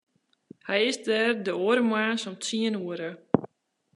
[0.67, 3.09] Hy is der de oare moarns om tsien oere.